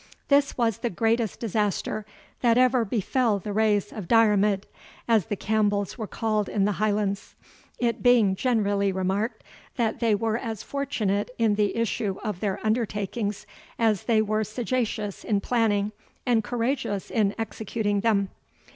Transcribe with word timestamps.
This 0.29 0.57
was 0.57 0.79
the 0.79 0.89
greatest 0.89 1.39
disaster 1.39 2.07
that 2.39 2.57
ever 2.57 2.83
befell 2.83 3.37
the 3.37 3.53
race 3.53 3.91
of 3.91 4.07
Diarmid, 4.07 4.65
as 5.07 5.25
the 5.27 5.35
Campbells 5.35 5.95
were 5.95 6.07
called 6.07 6.49
in 6.49 6.65
the 6.65 6.71
Highlands; 6.81 7.35
it 7.77 8.01
being 8.01 8.35
generally 8.35 8.91
remarked 8.91 9.43
that 9.75 9.99
they 9.99 10.15
were 10.15 10.39
as 10.39 10.63
fortunate 10.63 11.29
in 11.37 11.53
the 11.53 11.75
issue 11.75 12.17
of 12.23 12.39
their 12.39 12.59
undertakings, 12.65 13.45
as 13.77 14.05
they 14.05 14.23
were 14.23 14.43
sagacious 14.43 15.23
in 15.23 15.39
planning, 15.39 15.91
and 16.25 16.43
courageous 16.43 17.11
in 17.11 17.35
executing 17.37 17.99
them. 17.99 18.29